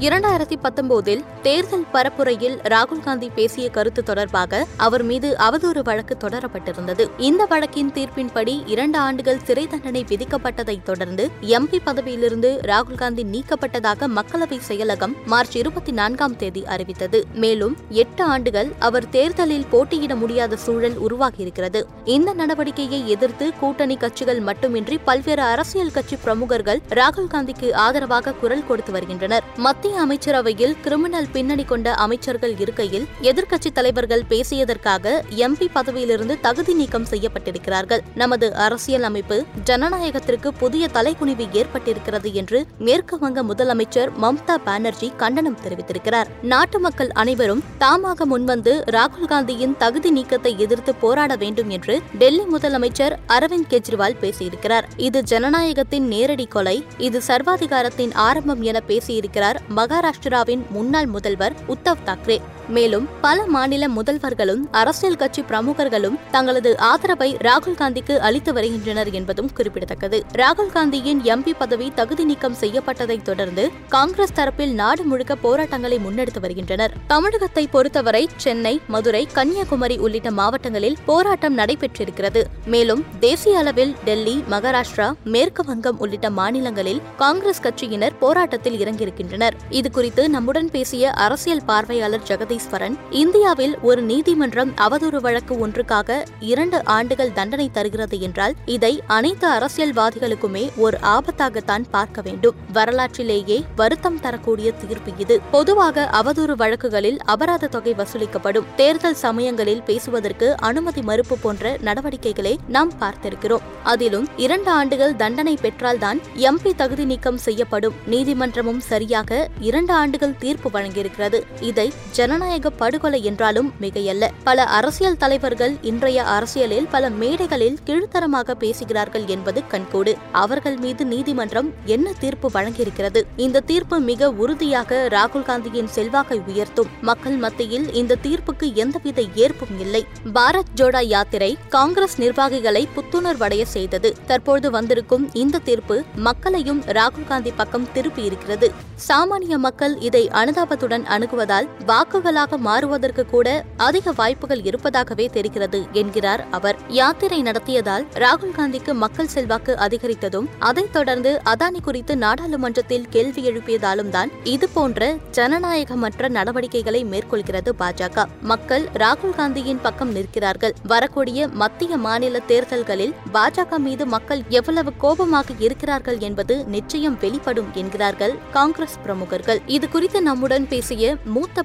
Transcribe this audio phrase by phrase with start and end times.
[0.00, 7.10] இரண்டாயிரத்தி பத்தொன்பதில் தேர்தல் பரப்புரையில் ராகுல் காந்தி பேசிய கருத்து தொடர்பாக அவர் மீது அவதூறு வழக்கு தொடரப்பட்டிருந்தது.
[7.16, 14.60] இந்த வழக்கின் தீர்ப்பின்படி இரண்டு ஆண்டுகள் சிறை தண்டனை விதிக்கப்பட்டதைத் தொடர்ந்து எம்பி பதவியிலிருந்து ராகுல் காந்தி நீக்கப்பட்டதாக மக்களவை
[14.68, 17.24] செயலகம் மார்ச் இருபத்தி நான்காம் தேதி அறிவித்தது.
[17.34, 21.82] மேலும் எட்டு ஆண்டுகள் அவர் தேர்தலில் போட்டியிட முடியாத சூழல் உருவாகியிருக்கிறது.
[22.04, 28.92] இந்த நடவடிக்கையை எதிர்த்து கூட்டணி கட்சிகள் மட்டுமின்றி பல்வேறு அரசியல் கட்சி பிரமுகர்கள் ராகுல் காந்திக்கு ஆதரவாக குரல் கொடுத்து
[28.92, 29.44] வருகின்றனர்.
[29.56, 37.98] மத்திய அமைச்சரவையில் கிரிமினல் பின்னணி கொண்ட அமைச்சர்கள் இருக்கையில் எதிர்க்கட்சித் தலைவர்கள் பேசியதற்காக எம்பி பதவியிலிருந்து தகுதி நீக்கம் செய்யப்பட்டிருக்கிறார்கள்.
[38.14, 46.26] நமது அரசியல் அமைப்பு ஜனநாயகத்திற்கு புதிய தலைக்குனிவு ஏற்பட்டிருக்கிறது என்று மேற்கு வங்க முதலமைச்சர் மம்தா பானர்ஜி கண்டனம் தெரிவித்திருக்கிறார்.
[46.42, 53.16] நாட்டு மக்கள் அனைவரும் தாமாக முன்வந்து ராகுல் காந்தியின் தகுதி நீக்கத்தை எதிர்த்து போராட வேண்டும் என்று டெல்லி முதலமைச்சர்
[53.26, 54.82] அரவிந்த் கெஜ்ரிவால் பேசியிருக்கிறார்.
[54.96, 62.38] இது ஜனநாயகத்தின் நேரடி கொலை இது சர்வாதிகாரத்தின் ஆரம்பம் என பேசியிருக்கிறார் மகாராஷ்டிராவின் முன்னாள் முதல்வர் உத்தவ் தாக்கரே
[62.70, 70.24] மேலும் பல மாநில முதல்வர்களும் அரசியல் கட்சி பிரமுகர்களும் தங்களது ஆதரவை ராகுல் காந்திக்கு அளித்து வருகின்றனர் என்பதும் குறிப்பிடத்தக்கது.
[70.32, 76.92] ராகுல் காந்தியின் எம்பி பதவி தகுதி நீக்கம் செய்யப்பட்டதைத் தொடர்ந்து காங்கிரஸ் தரப்பில் நாடு முழுக்க போராட்டங்களை முன்னெடுத்து வருகின்றனர்.
[77.06, 82.44] தமிழகத்தை பொறுத்தவரை சென்னை மதுரை கன்னியாகுமரி உள்ளிட்ட மாவட்டங்களில் போராட்டம் நடைபெற்றிருக்கிறது.
[82.66, 89.56] மேலும் தேசிய அளவில் டெல்லி மகாராஷ்டிரா மேற்கு வங்கம் உள்ளிட்ட மாநிலங்களில் காங்கிரஸ் கட்சியினர் போராட்டத்தில் இறங்கியிருக்கின்றனர்.
[89.70, 92.28] இதுகுறித்து நம்முடன் பேசிய அரசியல் பார்வையாளர்
[92.60, 100.64] ஜெகதீஸ்வரன் இந்தியாவில் ஒரு நீதிமன்றம் அவதூறு வழக்கு ஒன்றுக்காக இரண்டு ஆண்டுகள் தண்டனை தருகிறது என்றால் இதை அனைத்து அரசியல்வாதிகளுக்குமே
[100.76, 102.56] ஒரு ஆபத்தாகத்தான் பார்க்க வேண்டும்.
[102.72, 105.40] வரலாற்றிலேயே வருத்தம் தரக்கூடிய தீர்ப்பு இது.
[105.50, 108.66] பொதுவாக அவதூறு வழக்குகளில் அபராத தொகை வசூலிக்கப்படும்.
[108.76, 113.66] தேர்தல் சமயங்களில் பேசுவதற்கு அனுமதி மறுப்பு போன்ற நடவடிக்கைகளை நாம் பார்த்திருக்கிறோம்.
[113.82, 117.94] அதிலும் இரண்டு ஆண்டுகள் தண்டனை பெற்றால்தான் எம்பி தகுதி நீக்கம் செய்யப்படும்.
[118.10, 121.40] நீதிமன்றமும் சரியாக இரண்டு ஆண்டுகள் தீர்ப்பு வழங்கியிருக்கிறது.
[121.60, 124.28] இதை ஜனநாயக ஜனநாயக படுகொலை என்றாலும் மிகையல்ல.
[124.44, 130.12] பல அரசியல் தலைவர்கள் இன்றைய அரசியலில் பல மேடைகளில் கீழ்த்தரமாக பேசுகிறார்கள் என்பது கண்கூடு.
[130.32, 133.22] அவர்கள் மீது நீதிமன்றம் என்ன தீர்ப்பு வழங்கியிருக்கிறது?
[133.36, 136.90] இந்த தீர்ப்பு மிக உறுதியாக ராகுல் காந்தியின் செல்வாக்கை உயர்த்தும்.
[137.00, 140.06] மக்கள் மத்தியில் இந்த தீர்ப்புக்கு எந்தவித ஏற்பும் இல்லை.
[140.34, 144.16] பாரத் ஜோடா யாத்திரை காங்கிரஸ் நிர்வாகிகளை புத்துணர்வடைய செய்தது.
[144.26, 148.70] தற்போது வந்திருக்கும் இந்த தீர்ப்பு மக்களையும் ராகுல் காந்தி பக்கம் திருப்பியிருக்கிறது
[149.08, 156.76] சாமானிய மக்கள் இதை அனுதாபத்துடன் அணுகுவதால் வாக்குகள் வாக்குகளாக மாறுவதற்கு கூட அதிக வாய்ப்புகள் இருப்பதாகவே தெரிகிறது என்கிறார் அவர்.
[156.88, 164.30] யாத்திரை நடத்தியதால் ராகுல் காந்திக்கு மக்கள் செல்வாக்கு அதிகரித்ததும் அதைத் தொடர்ந்து அதானி குறித்து நாடாளுமன்றத்தில் கேள்வி எழுப்பியதாலும் தான்
[164.44, 168.26] இதுபோன்ற ஜனநாயகமற்ற நடவடிக்கைகளை மேற்கொள்கிறது பாஜக.
[168.40, 170.74] மக்கள் ராகுல் காந்தியின் பக்கம் நிற்கிறார்கள்.
[170.82, 178.98] வரக்கூடிய மத்திய மாநில தேர்தல்களில் பாஜக மீது மக்கள் எவ்வளவு கோபமாக இருக்கிறார்கள் என்பது நிச்சயம் வெளிப்படும் என்கிறார்கள் காங்கிரஸ்
[179.02, 179.62] பிரமுகர்கள்.
[179.66, 181.62] இது குறித்து நம்முடன் பேசிய மூத்த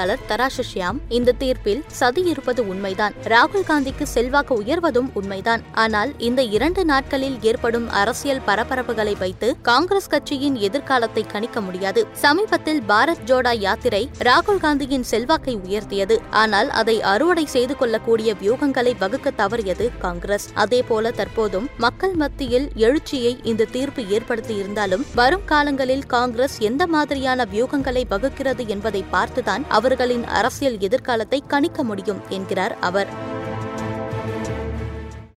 [0.00, 3.14] பத்திரிகையாளர் தராசு ஷியாம் இந்த தீர்ப்பில் சதி இருப்பது உண்மைதான்.
[3.32, 5.62] ராகுல் காந்திக்கு செல்வாக்கு உயர்வதும் உண்மைதான்.
[5.74, 12.02] ஆனால் இந்த இரண்டு நாட்களில் ஏற்படும் அரசியல் பரபரப்புகளை வைத்து காங்கிரஸ் கட்சியின் எதிர்காலத்தை கணிக்க முடியாது.
[12.24, 16.18] சமீபத்தில் பாரத் ஜோடா யாத்திரை ராகுல் காந்தியின் செல்வாக்கை உயர்த்தியது.
[16.42, 20.48] ஆனால் அதை அறுவடை செய்து கொள்ளக்கூடிய வியூகங்களை வகுக்க தவறியது காங்கிரஸ்.
[20.54, 28.62] அதேபோல தற்போதும் மக்கள் மத்தியில் எழுச்சியை இந்த தீர்ப்பு ஏற்படுத்தியிருந்தாலும் வரும் காலங்களில் காங்கிரஸ் எந்த மாதிரியான வியூகங்களை வகுக்கிறது
[28.74, 33.29] என்பதை பார்த்துதான் அவர் அவர்களின் அரசியல் எதிர்காலத்தை கணிக்க முடியும் என்கிறார் அவர்.